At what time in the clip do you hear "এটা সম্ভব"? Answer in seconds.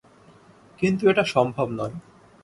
1.09-1.67